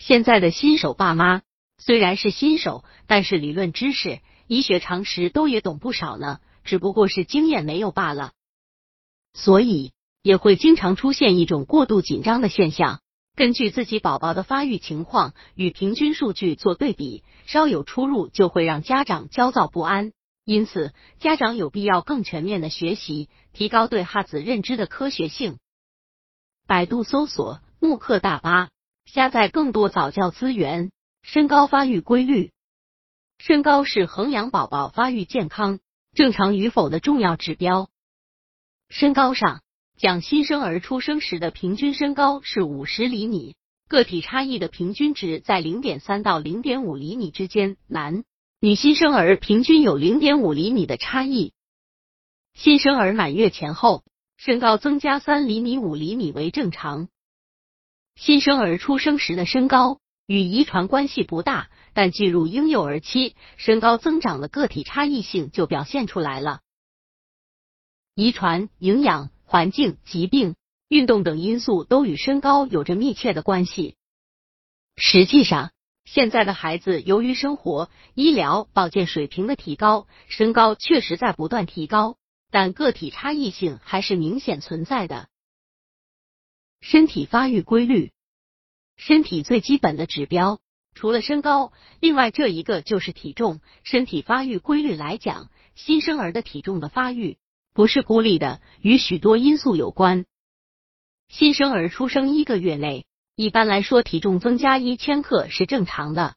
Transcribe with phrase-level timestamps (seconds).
[0.00, 1.42] 现在的新手爸妈
[1.76, 8.32] 虽然是新手，但是理论知识、医学常识都也懂不少呢，只不过是经验没有罢了。
[9.34, 9.92] 所以
[10.22, 13.02] 也会经常出现一种过度紧张的现象。
[13.36, 20.12] 根据自己宝宝的发育情况与平均数据做对比，稍有出入就会让家长焦躁不安。
[20.46, 25.58] 因此，家长有必要更全面的学习，提高对哈子认知的科学性。
[26.66, 28.70] 百度搜索“慕课大巴”。
[29.12, 30.92] 下载更多早教资源。
[31.22, 32.52] 身高发育规律，
[33.38, 35.80] 身高是衡量宝宝发育健康
[36.14, 37.90] 正常与否的重要指标。
[38.88, 39.62] 身高上
[39.98, 43.56] 讲，新生儿出生时的平均身高是五十厘米，
[43.88, 48.22] 个体差异的平均值在零点三到零点五厘米之间，男
[48.60, 51.52] 女新生儿平均有零点五厘米的差异。
[52.54, 54.04] 新生儿满月前后，
[54.36, 57.08] 身高增加三厘米、五厘米为正常。
[58.20, 66.60] 新生儿出生时的身高与遗传关系不大，但进入婴幼儿期，身高增长的个体差异性就表现出来了。
[68.14, 70.54] 遗传、营养、环境、疾病、
[70.86, 73.96] 运动等因素都与身高有着密切的关系。
[74.96, 75.70] 实际上，
[76.04, 82.18] 现在的孩子由于生活、医疗、保健水平的提高，身高确实在不断提高，
[82.50, 85.28] 但个体差异性还是明显存在的。
[86.80, 88.12] 身体发育规律，
[88.96, 90.60] 身体最基本的指标
[90.94, 93.60] 除了身高，另外这一个就是体重。
[93.84, 97.38] 身体发育规律来讲，新生儿的体重的发育
[97.72, 100.24] 不是孤立的，与许多因素有关。
[101.28, 106.34] 新生儿出生一个月内，一般来说体重增加一千克是正常的，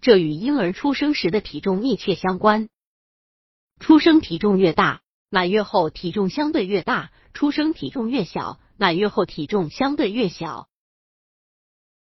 [0.00, 2.68] 这与婴儿出生时的体重密切相关。
[3.80, 5.00] 出生体重越大，
[5.30, 8.60] 满月后体重相对越大；出生体重越小。
[8.80, 10.68] 满月后体重相对越小，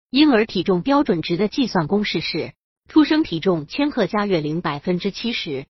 [0.09, 2.53] 婴儿体重标准值的计算公式是
[2.87, 5.65] 出生体重千克加月龄百分之七十，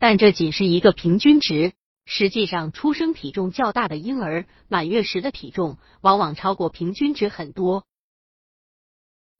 [0.00, 1.74] 但这仅是一个平均值。
[2.06, 7.86] 实际上，出生体重较大的婴儿满月时的体重往往超过平均值很多。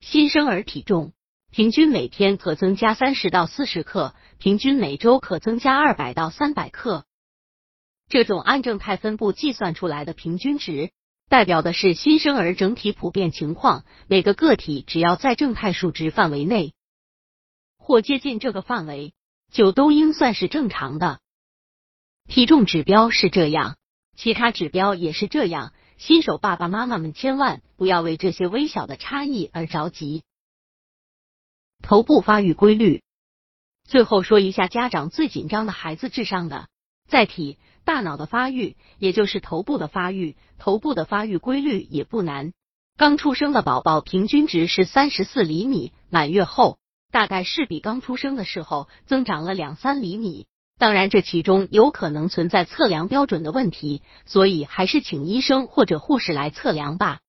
[0.01, 1.13] 新生儿体重
[1.51, 7.05] 平均每天可增加三十到四十克，平均每周可增加二百到三百克。
[8.15, 10.93] 这种按正态分布计算出来的平均值，
[11.29, 13.85] 代表的是新生儿整体普遍情况。
[14.07, 16.75] 每个个体只要在正态数值范围内，
[17.77, 19.15] 或接近这个范围，
[19.51, 21.19] 就都应算是正常的。
[22.29, 23.79] 体重指标是这样，
[24.17, 25.73] 其他指标也是这样。
[25.97, 30.23] 新手爸爸妈妈们千万不要为这些微小的差异而着急。
[31.83, 33.03] 头部发育规律，
[33.83, 36.69] 最后说一下家长最紧张的孩子智商的
[37.09, 37.59] 载体。
[37.85, 42.53] 大脑的发育，也就是头部的发育，头部的发育规律也不难。
[42.97, 46.79] 刚出生的宝宝平均值是三十四厘米，满月后
[47.11, 50.47] 大概是比刚出生的时候增长了两三厘米。
[50.79, 57.21] 当然，这其中有可能存在测量标准的问题，所以还是请医生或者护士来测量吧。